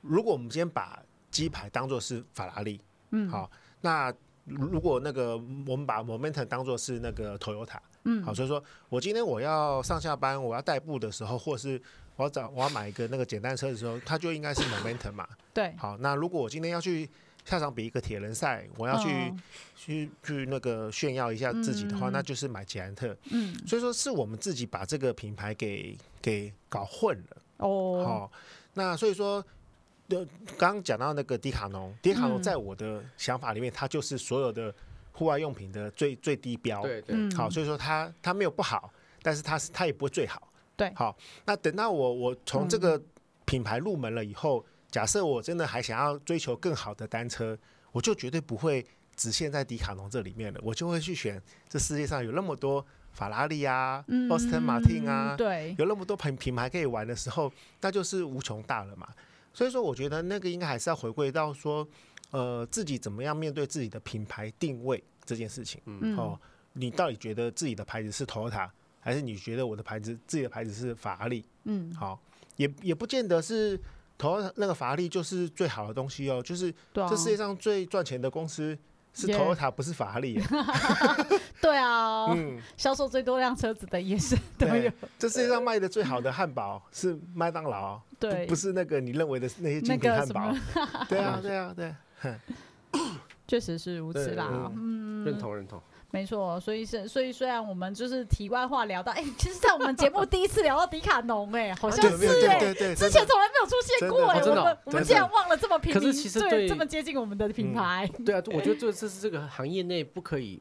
[0.00, 3.50] 如果我们今天把鸡排当做是法拉利，嗯，好，
[3.80, 4.14] 那。
[4.50, 5.36] 如果那个
[5.66, 11.80] 我们把 Momentum 当做是那个 Toyota，嗯，好，所以说我今天我要上下班，我要代步的时候，或是
[12.16, 15.28] 我要找我要买一个那个简单车的时候，它就应该是 Momentum 嘛。
[15.54, 15.74] 对。
[15.76, 17.08] 好，那如果我今天要去
[17.44, 19.36] 下场比一个铁人赛，我要去、哦、
[19.76, 23.16] 去去那个炫耀一下自己的话，嗯、那就是买捷安特。
[23.30, 23.54] 嗯。
[23.66, 27.36] 所以说是我们自己把这个品牌给给搞混了。
[27.58, 28.04] 哦。
[28.04, 28.32] 好，
[28.74, 29.44] 那所以说。
[30.58, 34.74] 刚刚讲到那个迪卡侬，迪卡侬在我的想法里面，它就是所有的
[35.12, 36.82] 户外用品的最最低标。
[36.82, 37.34] 对对。
[37.34, 38.92] 好，所以说它它没有不好，
[39.22, 40.52] 但是它是它也不会最好。
[40.76, 40.92] 对。
[40.94, 43.00] 好，那等到我我从这个
[43.44, 47.56] 品牌入门了以后，假设我真的还想要追求更好的单车，
[47.92, 48.84] 我就绝对不会
[49.16, 59.06] 只限在迪卡侬这里面了，我就会去选这世界上有那么多法拉利啊、奥斯汀马丁啊，对，有那么多品品牌可以玩的时候，那就是无穷大了嘛。
[59.52, 61.86] 所以说，我觉得那个应该还是要回归到说，
[62.30, 65.80] 呃，自己怎么样面对自己的品牌定位这件事情。
[65.86, 66.38] 嗯，哦，
[66.72, 68.68] 你到底觉得自己的牌子是 Toyota，
[69.00, 71.44] 还是你觉得我的牌子自己的牌子是法拉利？
[71.64, 72.20] 嗯，好，
[72.56, 73.78] 也也不见得是
[74.18, 78.78] Toyota 那个法拉利就是最好的东西哦，就是这世界上最赚钱的公司
[79.12, 80.40] 是 Toyota，不是法拉利。
[81.60, 84.90] 对啊，嗯，销售最多辆车子的也是都有。
[85.18, 88.00] 这世界上卖的最好的汉堡是麦当劳。
[88.18, 90.52] 对，不是那个你认为的那些精品汉堡。
[91.08, 91.94] 对啊，对啊，对，
[93.46, 94.70] 确实是如此啦。
[94.74, 96.58] 嗯，认同认同，没错。
[96.60, 106.12] 所以是，所以虽然我们就是题外话聊到，哎，其实，在我们节目第一次聊到迪卡侬，哎，好像是哎，之前从来没有出现过，哎，我们我们竟然忘了这么平民，
[106.48, 108.10] 对，这么接近我们的品牌。
[108.24, 110.60] 对啊，我觉得 这这是这个行业内不可以，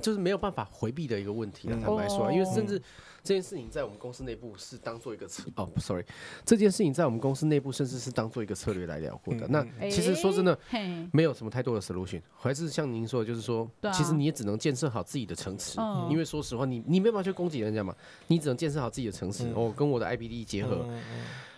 [0.00, 1.78] 就是没有办法回避的一个问题啊。
[1.82, 2.80] 坦白说，因为甚至。
[3.22, 6.04] 这件事情在我们公司内部是当做一个策哦，sorry，
[6.44, 9.48] 这件事情在我们公司内部甚至是当做一个策略来聊过的。
[9.48, 17.92] 嗯、那其实说真的，欸、没有什么太多的 solution，还是像您说的，就是说，啊、其实你也只能建设好自己的城池，嗯、因为说实话，你你没办法去攻击人家嘛，
[18.28, 21.02] 你只能建设好自己的城池，嗯、哦，跟我的 IBD 结合，嗯、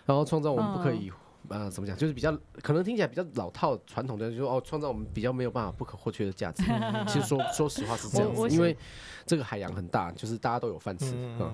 [0.07, 1.12] 然后创造我们不可以。
[1.48, 1.96] 呃，怎么讲？
[1.96, 6.62] 就是比较可能听起来比较老套传统的，就是说哦，创造我们比较没有办法不可或缺的价值。
[7.08, 8.76] 其实说说实话是这样子，因为
[9.26, 11.12] 这个海洋很大，就是大家都有饭吃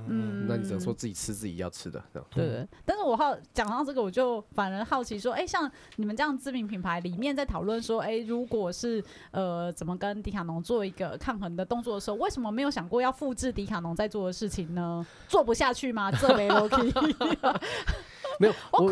[0.09, 2.28] 嗯，那你只能说自己吃自己要吃的这样。
[2.30, 15.07] 对，但是我好讲到这个，我就反而好奇说，哎，像你们这样知名品牌里面在讨论说，哎，如果是呃怎么跟迪卡侬做一个抗衡的动作的时候，为什么没有想过要复制迪卡侬在做的事情呢？
[15.28, 16.11] 做不下去吗？
[16.12, 16.92] 这没逻辑。
[18.40, 18.85] 没有，我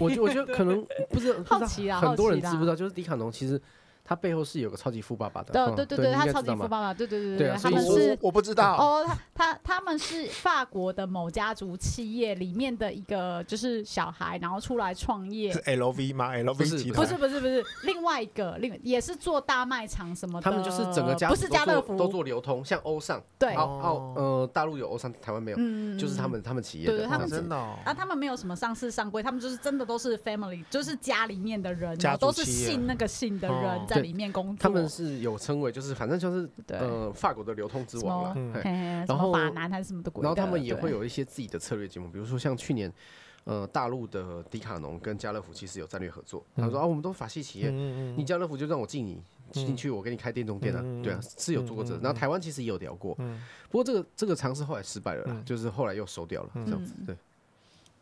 [0.00, 2.74] 我我觉得可能不是好奇啊，很多人知不知道？
[2.74, 3.60] 就是迪卡侬其实。
[4.04, 15.52] 他背后是有个超级富爸爸的，对对对对，他超级富爸爸，对对对对，他们是我不知道哦，他他他们是法国的某家族企业里面的一个就是小孩，然后出来创业。
[15.52, 17.04] 是 LV 吗？LV 集团？
[17.04, 20.44] 不是不是不是，另外一个另也是做大卖场什么的。
[20.48, 34.56] 他们就是整个家不是家乐福都做流通，像欧尚对，哦呃大陆有欧尚，台湾没有，嗯就是他们他们企业的，他们真的啊，他们没有什么上市上柜，他们就是真的都是 family，就是家里面的人，都是姓那个姓的人在里面工作。
[34.60, 38.62] 他们是有称为，就是反正就是呃法国的流通之王了，
[39.08, 42.92] 然后法男还是什么的，然后他们也会有一些自己的策略节目，比如说像去年
[43.44, 53.14] 呃大陆的迪卡侬跟家乐福其实有战略合作，他说啊我们都法系企业，你家乐福就让我进你进去，我给你开电动店啊，对啊是有做过这，然后台湾其实也有聊过，
[53.70, 57.16] 不过这个这个尝试后来失败了，啦就是后来又收掉了这样子，对。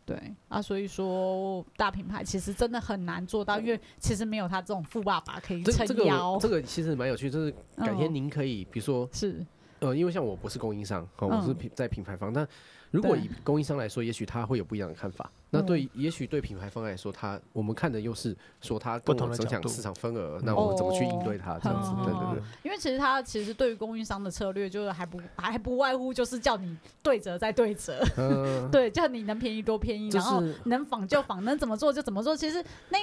[0.07, 0.19] 对。
[0.49, 6.37] 啊，所以说大品牌其实真的很难做到，因为其实没有他这种富爸爸可以撑腰。
[6.41, 9.45] 这个其实蛮有趣，就是改天您可以，比如说是
[9.81, 12.47] 呃，因为像我不是供应商，我是品在品牌方，但
[12.91, 15.31] 如果以供应商来说，也许他会有不一样的看法。
[15.53, 21.93] 那对，也许对品牌方来说，他我们看的又是说他跟我们争抢市场份额，那我们怎么去应对他这样子？
[22.05, 22.43] 对对对。
[22.63, 28.01] 因为其实他其实对于供应商的策略，就是还不还不外乎就是叫你对折再对折，
[28.71, 32.37] 对，叫你能便宜多便宜，然后能仿就仿，能怎么做就怎么做。
[32.37, 32.99] 其实那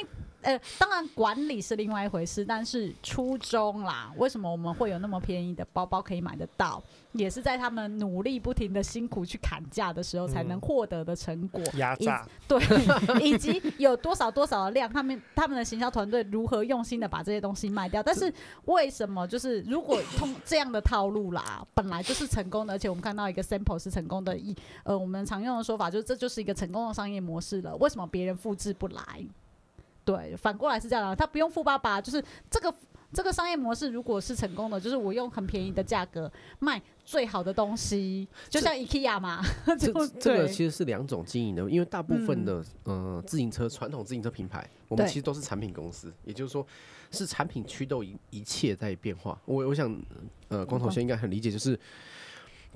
[0.48, 6.82] 呃，当然管理是另外一回事，但是初衷啦，为什么我们会有那么便宜的包包可以买得到？
[7.12, 11.62] 也是在他们努力不停的辛苦去砍价的时候才能获得的成果。
[11.74, 18.02] 压榨、嗯、 对，以及有多少多少的量，他们他们的行销团队如何用心的把这些东西卖掉。
[18.02, 18.34] 但是
[18.66, 27.76] 为什么就是如果通这样的套路啦，本来就是成功的，而且我们看到一个 sample 是成功的，一呃我们常用的说法就是这就是一个成功的商业模式了。
[27.76, 29.28] 为什么别人复制不来？
[30.08, 32.74] 对，反过来是这样的，他不用富爸爸，就是这个。
[33.14, 39.42] 这个商业模式如果是成功的，就是我用很便宜的价格卖最好的东西，就像 IKEA 嘛。
[39.80, 46.68] 这这个其实是两种经营的，因为大部分的嗯、呃、自行车传统自行车品牌，我们其实都是产品公司，也就是说
[47.10, 49.42] 是产品驱动一一切在变化。
[49.46, 49.98] 我我想
[50.50, 51.80] 呃光头先应该很理解，就是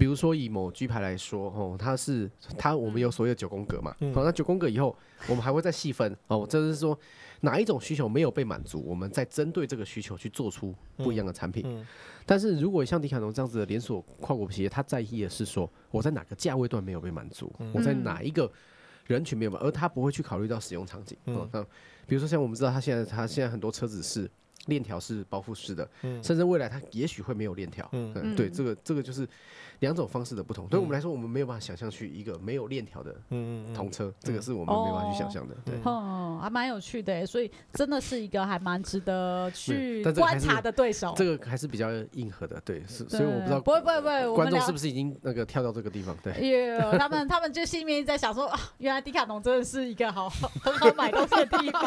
[0.01, 6.97] 比如说以某 G 牌来说哦，它是它我们有所谓的九宫格嘛，好、嗯，那九宫格以后我们还会再细分哦，这是说。
[7.43, 11.63] 哪一种需求没有被满足，我们再针对这个需求去做出不一样的产品。
[11.65, 11.87] 嗯嗯、
[12.23, 18.51] 但是如果像迪卡侬这样子的连锁跨国企业，他在意的是说我在哪个价位段没有被满足，嗯、我在哪一个
[19.07, 21.17] 人群没有满，而他不会去考虑到使用场景。
[21.25, 21.63] 嗯，那
[22.05, 24.29] 比如说像我们知道，他现在他现在很多车子是
[24.65, 27.87] 链条是包覆式的，嗯、甚至未来它也许会没有链条。
[27.91, 29.27] 嗯，嗯对，这个这个就是。
[29.81, 33.15] 两种方式的不同，对我们来说，我们没有办法想象去一个没有链条的
[33.73, 35.55] 童车，嗯嗯嗯，这个是我们没有办法去想象的。
[35.65, 41.15] 对，嗯，还蛮有趣的，所以真的是一个还蛮值得去观察的对手。
[41.17, 46.15] 这个还是比较硬核的，对，是，所以我不知道，不会不会不会，观众是不是已经那个跳到这个地方？
[46.21, 51.83] 对，有他们他们就心里面在想说啊，原来迪卡侬真的是一个好很好买东西的地方，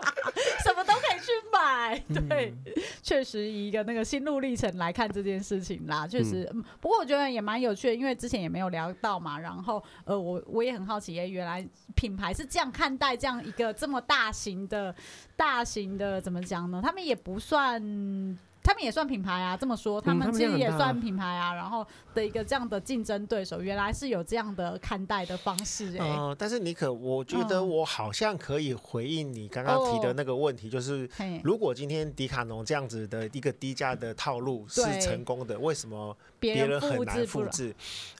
[0.64, 2.02] 什么都可以去买。
[2.08, 2.54] 对，
[3.02, 7.26] 确实以一个那个心路历程来看这件事情啦，确实，不过我觉得。
[7.26, 9.38] 也蛮有趣的，因为之前也没有聊到嘛。
[9.38, 14.94] 然后，呃，我我也很好奇，哎，原来品牌是这样看待这样一个这么大型的、
[15.36, 16.80] 大型的怎么讲呢？
[16.82, 18.38] 他们也不算。
[18.66, 21.54] 他们也算品牌啊，这么说，他们其实也算品牌啊。
[21.54, 26.16] 然后的一个这样的竞争对手，原来是有这样的看待的方式哎、欸。
[26.18, 31.08] 嗯，但是尼可，我觉得我好像可以回应你刚刚提的那个问题，就是
[31.44, 37.72] 如果今天迪卡侬这样子的一个低价的套路是成功的，为什么别人很难复制？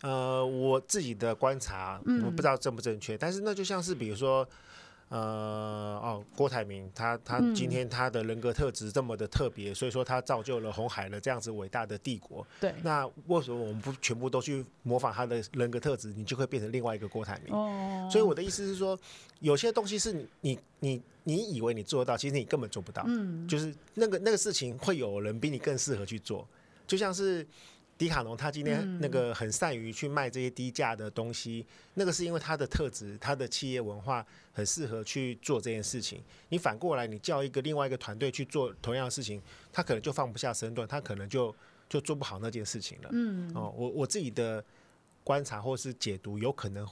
[0.03, 4.49] 呃，我自己的观察，我不知道正不正确，但是那就像是比如说。
[5.09, 12.45] 呃哦，郭台铭他他今天他的人格特质这么的特别，嗯、所以说他造就了红海了这样子伟大的帝国。
[12.61, 17.55] 对，那为什么我们不全部都去模仿他的人格特质，你就会变成另外一个郭台铭？
[17.55, 18.99] 哦，所以我的意思是说，
[19.39, 23.05] 有些东西是你你你你以为你做得到，其实你根本做不到。
[23.07, 26.47] 嗯，就是那个那个事情会有人比你更适合去做，
[26.87, 27.47] 就像是。
[27.99, 36.23] 迪卡侬他今天那个很善于去卖这些低价的东西，嗯、那个是因为他的特质，他的企业文化很适合去做这件事情。
[36.51, 39.41] 你反过来，你叫一个另外一个团队去做同样的事情，
[39.73, 41.55] 他可能就放不下身段，他可能就
[41.89, 43.09] 就做不好那件事情了。
[43.13, 44.63] 嗯，哦，我我自己的
[45.25, 46.87] 观察或是解读，有可能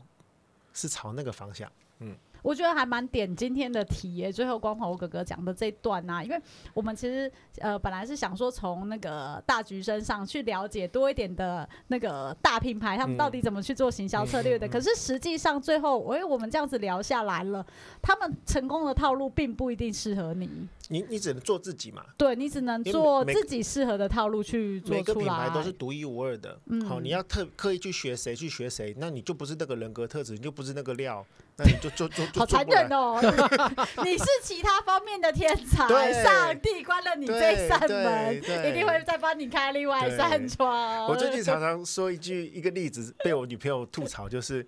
[0.72, 1.70] 是朝那个方向。
[1.98, 2.16] 嗯。
[2.44, 6.38] 我觉得还蛮点今天的题耶，最后光头哥哥讲的这一段呐、啊，因为
[6.74, 14.66] 我们其实呃本来是想说从那个大局身上去了解多一点的那个大品牌，他们到底怎么去做行销策略的。
[14.66, 17.64] 嗯、可是实际上最后，哎，我们这样子聊下来了，
[18.02, 20.68] 他们成功的套路并不一定适合你。
[20.88, 22.04] 你你只能做自己嘛？
[22.16, 24.98] 对，你只能做自己适合的套路去做出来。
[24.98, 26.58] 每个品牌都是独一无二的。
[26.66, 31.24] 嗯，好，你要特刻意去学谁去学谁，那你就不是那个人格特质，你就不是那个料。
[31.56, 33.16] 那你就就就好残忍哦！
[34.02, 35.86] 你是其他方面的天才，
[36.24, 41.06] 上帝关了你这扇门，一定会再帮你开另外一扇窗。
[41.06, 44.66] 我最近常常说一句一个例子，被我女朋友吐槽，就是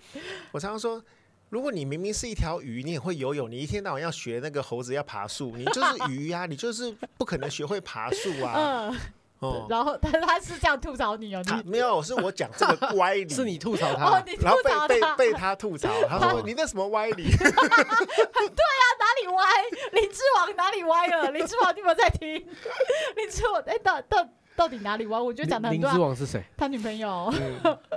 [0.52, 1.02] 我常常说，
[1.48, 8.90] 如果你明明是一条鱼，你也会游泳，你一天到晚要学那个猴子要爬树，你就是鱼呀，你就是不可能学会爬树啊。
[9.38, 17.24] 哦，然后他他是这样吐槽你哦，你没有，是我讲这个歪理， 是 你吐槽他，然后被被被他吐槽，他说你那什么歪理？
[17.36, 19.44] 对啊，哪里歪？
[19.92, 21.30] 林之王哪里歪了？
[21.30, 22.34] 林之王你有没有在听？
[23.14, 24.26] 林之王哎，到到。
[24.56, 25.22] 到底哪里玩？
[25.24, 25.86] 我觉得讲的很对。
[25.88, 26.42] 林之王是谁？
[26.56, 27.32] 他女朋友。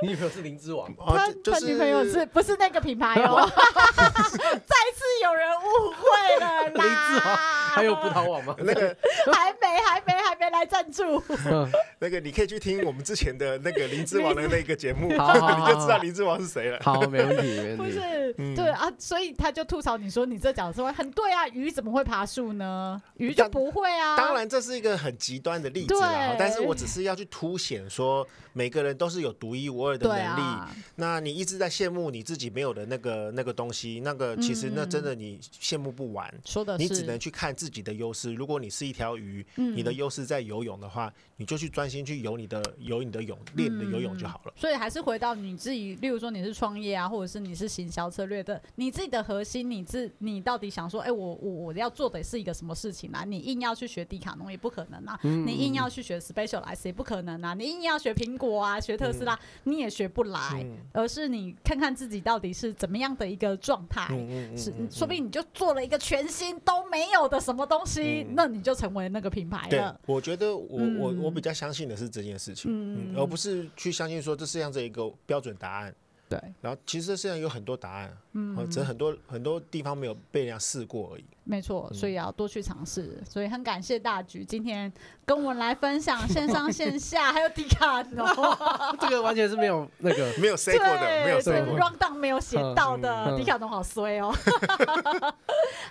[0.02, 0.88] 你女朋友是林之王。
[1.08, 3.48] 他他女朋友是不是那个品牌哦？
[3.50, 6.70] 再次有人误会了啦。
[6.74, 8.56] 林之王还有葡萄网吗？
[8.60, 8.96] 那个
[9.34, 11.22] 还没还没还没来赞助。
[12.00, 16.80] 那个你可以去听我们之前的那个林之王的那个节目， 你就知道林之王是谁了。
[16.82, 17.84] 好，没问题，没问题。
[17.84, 18.00] 不是。
[18.38, 23.02] 嗯、对啊，所以他就吐槽你说你这角色会很对啊，鱼怎么会爬树呢？
[23.16, 24.16] 鱼就不会啊。
[24.16, 30.42] 当然这是一个很极端的例子啦，但是我只是要去凸显说每个人都是有独一无二的能力。
[30.42, 36.32] 啊、那你一直在羡慕你自己没有的那个那个东西，那个其实那真的你羡慕不完。
[36.46, 38.32] 说的是，你只能去看自己的优势。
[38.34, 44.54] 如果你是一条鱼，嗯、你的优势在游泳的话，你就去专心去游你的游你的泳，练你的游泳就好了。
[44.56, 53.24] 所以还是回到你自己，例如说你是创业啊，或者是你是行销策略的，你自己的核心，你自你到底想说，哎、欸，我我我要做的是一个什么事情啊？
[53.26, 69.70] 你硬要去学迪卡侬也不可能啊，嗯、你硬要去学 Specialized 也不可能啊，你硬要学苹果啊，学特斯拉、嗯、你也学不来，嗯、而是你看看自己到底是怎么样的一个状态，嗯、是说不定你就做了一个全新都没有的什么东西，嗯、那你就成为那个品牌了。
[70.06, 75.96] 对，我觉得我、嗯、我我比较相信的是这件事情，嗯嗯、而不是去相信说这是这样子一个标准答案。
[76.28, 81.24] 对，然后其实这世上有很多答案，嗯，只是很多很多地方没有被人家试过而已。
[81.50, 83.20] 没错，所以要多去尝试。
[83.28, 84.92] 所以很感谢大局今天
[85.26, 88.28] 跟我们来分享 线上线下还有迪卡侬，
[89.02, 94.32] 这个完全是没有 那个没有 say 过的，没有 say 过，rundown 没有写到的，迪卡侬好衰哦。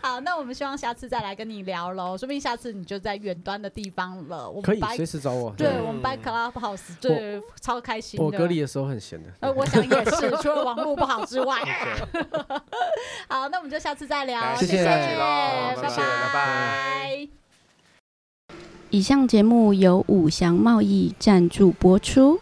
[0.00, 4.48] 好，那我们希望下次再来跟你聊喽，说不定下次你就在远端的地方了。
[4.48, 5.52] 我们可以随时找我。
[5.56, 8.20] 对，我们 by Clubhouse，对，超开心。
[8.22, 9.28] 我隔离的时候很闲的。
[9.40, 11.58] 呃，我想也是，除了网络不好之外。
[13.28, 15.47] 好，那我们就下次再聊，谢谢。
[15.76, 17.28] 拜拜拜拜！
[18.90, 22.40] 以上节目由五祥贸易赞助播出。